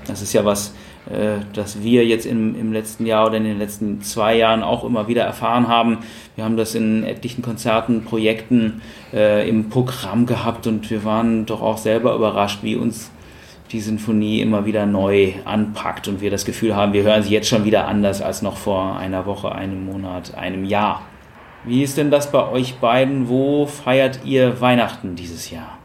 Das 0.08 0.22
ist 0.22 0.34
ja 0.34 0.46
was, 0.46 0.72
äh, 1.09 1.43
das 1.53 1.83
wir 1.83 2.05
jetzt 2.05 2.25
im, 2.25 2.59
im 2.59 2.74
letzten 2.74 3.05
Jahr 3.05 3.27
oder 3.27 3.38
in 3.38 3.43
den 3.43 3.59
letzten 3.59 4.01
zwei 4.01 4.35
Jahren 4.35 4.63
auch 4.63 4.83
immer 4.83 5.07
wieder 5.07 5.24
erfahren 5.24 5.67
haben. 5.67 6.00
Wir 6.35 6.43
haben 6.43 6.57
das 6.57 6.75
in 6.75 7.03
etlichen 7.03 7.41
Konzerten, 7.41 8.03
Projekten 8.03 8.81
äh, 9.13 9.47
im 9.47 9.69
Programm 9.69 10.25
gehabt 10.25 10.67
und 10.67 10.89
wir 10.89 11.03
waren 11.03 11.45
doch 11.45 11.62
auch 11.62 11.77
selber 11.77 12.15
überrascht, 12.15 12.59
wie 12.63 12.75
uns 12.75 13.12
die 13.71 13.81
Sinfonie 13.81 14.41
immer 14.41 14.65
wieder 14.65 14.85
neu 14.85 15.33
anpackt 15.43 16.07
und 16.07 16.21
wir 16.21 16.31
das 16.31 16.45
Gefühl 16.45 16.75
haben, 16.75 16.93
wir 16.93 17.03
hören 17.03 17.24
sie 17.24 17.33
jetzt 17.33 17.50
schon 17.50 17.65
wieder 17.65 17.88
anders 17.88 18.21
als 18.21 18.41
noch 18.41 18.57
vor 18.57 18.97
einer 18.97 19.25
Woche, 19.25 19.51
einem 19.51 19.85
Monat, 19.85 20.35
einem 20.35 20.65
Jahr. 20.65 21.01
Wie 21.65 21.81
ist 21.81 21.97
denn 21.97 22.12
das 22.12 22.31
bei 22.31 22.47
euch 22.47 22.75
beiden? 22.75 23.27
Wo 23.27 23.65
feiert 23.65 24.19
ihr 24.24 24.62
Weihnachten 24.62 25.15
dieses 25.15 25.50
Jahr? 25.50 25.77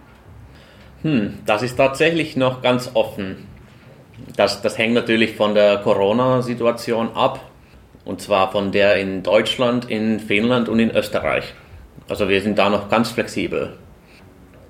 Hm, 1.02 1.38
das 1.46 1.62
ist 1.62 1.76
tatsächlich 1.76 2.36
noch 2.36 2.60
ganz 2.60 2.90
offen. 2.94 3.49
Das, 4.36 4.62
das 4.62 4.78
hängt 4.78 4.94
natürlich 4.94 5.36
von 5.36 5.54
der 5.54 5.78
Corona-Situation 5.78 7.10
ab. 7.14 7.40
Und 8.04 8.20
zwar 8.20 8.50
von 8.50 8.72
der 8.72 8.96
in 8.96 9.22
Deutschland, 9.22 9.90
in 9.90 10.20
Finnland 10.20 10.68
und 10.68 10.78
in 10.78 10.90
Österreich. 10.90 11.54
Also 12.08 12.28
wir 12.28 12.40
sind 12.40 12.58
da 12.58 12.70
noch 12.70 12.88
ganz 12.88 13.10
flexibel. 13.10 13.76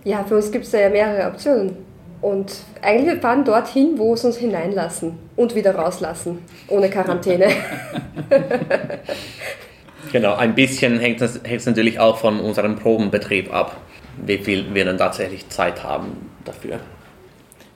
Ja, 0.04 0.25
für 0.25 0.37
uns 0.37 0.50
gibt 0.50 0.64
es 0.64 0.73
ja 0.73 0.88
mehrere 0.88 1.28
Optionen. 1.28 1.76
Und 2.21 2.52
eigentlich 2.83 3.14
wir 3.14 3.21
fahren 3.21 3.45
dorthin, 3.45 3.95
wo 3.97 4.12
es 4.12 4.25
uns 4.25 4.37
hineinlassen 4.37 5.19
und 5.37 5.54
wieder 5.54 5.75
rauslassen 5.75 6.45
ohne 6.69 6.90
Quarantäne. 6.90 7.49
genau, 10.12 10.35
ein 10.35 10.54
bisschen 10.54 11.00
hängt 11.00 11.23
es 11.23 11.66
natürlich 11.66 11.99
auch 11.99 12.19
von 12.19 12.40
unserem 12.40 12.76
Probenbetrieb 12.76 13.54
ab, 13.54 13.76
wie 14.26 14.38
viel 14.38 14.75
wir 14.75 14.85
dann 14.85 14.99
tatsächlich 14.99 15.49
Zeit 15.49 15.83
haben 15.83 16.30
dafür. 16.45 16.80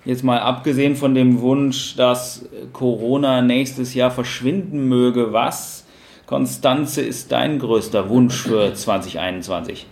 Jetzt 0.04 0.22
mal 0.22 0.38
abgesehen 0.38 0.96
von 0.96 1.14
dem 1.14 1.40
Wunsch, 1.40 1.96
dass 1.96 2.44
Corona 2.74 3.40
nächstes 3.40 3.94
Jahr 3.94 4.10
verschwinden 4.10 4.86
möge, 4.88 5.32
was, 5.32 5.86
Konstanze, 6.26 7.00
ist 7.00 7.32
dein 7.32 7.58
größter 7.58 8.10
Wunsch 8.10 8.42
für 8.42 8.74
2021? 8.74 9.86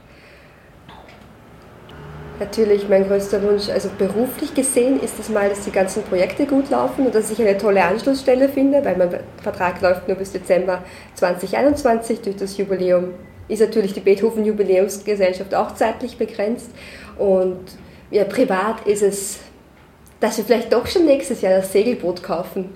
Natürlich 2.41 2.89
mein 2.89 3.07
größter 3.07 3.43
Wunsch, 3.43 3.69
also 3.69 3.89
beruflich 3.97 4.53
gesehen 4.53 5.01
ist 5.01 5.19
es 5.19 5.29
mal, 5.29 5.49
dass 5.49 5.65
die 5.65 5.71
ganzen 5.71 6.03
Projekte 6.03 6.45
gut 6.45 6.71
laufen 6.71 7.07
und 7.07 7.15
dass 7.15 7.31
ich 7.31 7.41
eine 7.41 7.57
tolle 7.57 7.85
Anschlussstelle 7.85 8.49
finde, 8.49 8.85
weil 8.85 8.97
mein 8.97 9.21
Vertrag 9.41 9.81
läuft 9.81 10.09
nur 10.09 10.17
bis 10.17 10.33
Dezember 10.33 10.83
2021 11.15 12.21
durch 12.21 12.37
das 12.37 12.57
Jubiläum. 12.57 13.11
Ist 13.49 13.61
natürlich 13.61 13.93
die 13.93 14.01
Beethoven 14.01 14.45
Jubiläumsgesellschaft 14.45 15.55
auch 15.55 15.75
zeitlich 15.75 16.17
begrenzt 16.19 16.71
und 17.19 17.61
ja, 18.11 18.25
privat 18.25 18.87
ist 18.87 19.03
es, 19.03 19.41
dass 20.23 20.39
wir 20.39 20.45
vielleicht 20.45 20.73
doch 20.73 20.87
schon 20.87 21.05
nächstes 21.05 21.41
Jahr 21.41 21.57
das 21.57 21.73
Segelboot 21.73 22.23
kaufen. 22.23 22.71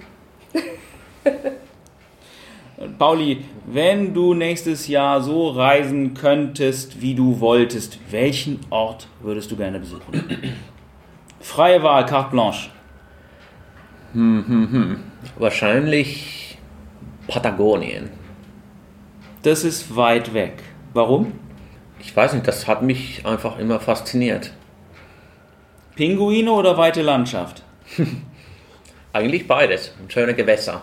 Pauli, 2.98 3.44
wenn 3.66 4.12
du 4.12 4.34
nächstes 4.34 4.88
Jahr 4.88 5.22
so 5.22 5.50
reisen 5.50 6.12
könntest, 6.14 7.00
wie 7.00 7.14
du 7.14 7.38
wolltest, 7.38 8.00
welchen 8.10 8.58
Ort 8.70 9.06
würdest 9.20 9.50
du 9.52 9.56
gerne 9.56 9.78
besuchen? 9.78 10.56
Freie 11.40 11.80
Wahl, 11.84 12.04
carte 12.04 12.32
blanche. 12.32 12.70
Hm, 14.12 14.44
hm, 14.46 14.72
hm. 14.72 15.00
Wahrscheinlich 15.38 16.58
Patagonien. 17.28 18.10
Das 19.42 19.62
ist 19.62 19.94
weit 19.94 20.34
weg. 20.34 20.64
Warum? 20.94 21.32
Ich 22.00 22.14
weiß 22.14 22.32
nicht, 22.32 22.48
das 22.48 22.66
hat 22.66 22.82
mich 22.82 23.24
einfach 23.24 23.58
immer 23.60 23.78
fasziniert. 23.78 24.52
Pinguine 25.96 26.52
oder 26.52 26.76
weite 26.76 27.02
Landschaft? 27.02 27.62
Eigentlich 29.12 29.48
beides. 29.48 29.92
Schöne 30.08 30.34
Gewässer. 30.34 30.82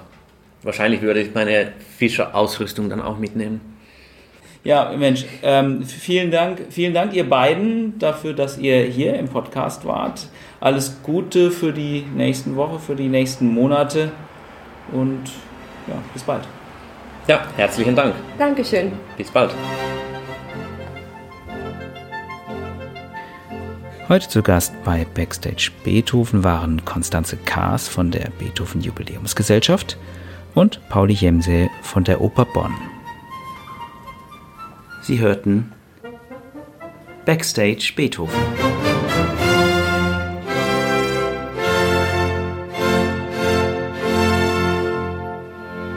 Wahrscheinlich 0.64 1.02
würde 1.02 1.22
ich 1.22 1.34
meine 1.34 1.74
Fischerausrüstung 1.98 2.90
dann 2.90 3.02
auch 3.02 3.18
mitnehmen. 3.18 3.62
Ja, 4.64 4.94
Mensch, 4.98 5.26
ähm, 5.44 5.84
vielen 5.84 6.32
Dank, 6.32 6.62
vielen 6.70 6.94
Dank 6.94 7.14
ihr 7.14 7.30
beiden 7.30 8.00
dafür, 8.00 8.34
dass 8.34 8.58
ihr 8.58 8.84
hier 8.84 9.16
im 9.16 9.28
Podcast 9.28 9.86
wart. 9.86 10.28
Alles 10.62 11.00
Gute 11.04 11.52
für 11.52 11.74
die 11.74 12.06
nächsten 12.16 12.56
Woche, 12.56 12.80
für 12.80 12.96
die 12.96 13.10
nächsten 13.10 13.54
Monate 13.54 14.12
und 14.94 15.24
ja, 15.88 15.96
bis 16.14 16.24
bald. 16.24 16.44
Ja, 17.28 17.42
herzlichen 17.58 17.96
Dank. 17.96 18.16
Dankeschön. 18.38 18.94
Bis 19.18 19.30
bald. 19.30 19.54
Heute 24.10 24.28
zu 24.28 24.44
Gast 24.44 24.74
bei 24.84 25.06
Backstage 25.06 25.72
Beethoven 25.86 26.44
waren 26.44 26.84
Konstanze 26.84 27.38
Kaas 27.38 27.88
von 27.88 28.12
der 28.12 28.30
Beethoven 28.38 28.82
Jubiläumsgesellschaft 28.82 29.98
und 30.56 30.82
Pauli 30.90 31.14
Jemse 31.14 31.70
von 31.82 32.04
der 32.04 32.20
Oper 32.20 32.44
Bonn. 32.44 32.74
Sie 35.04 35.20
hörten 35.20 35.72
Backstage 37.26 37.94
Beethoven. 37.96 38.38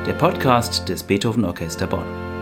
Der 0.07 0.13
Podcast 0.13 0.89
des 0.89 1.03
Beethoven 1.03 1.45
Orchester 1.45 1.89
Bonn. 1.89 2.36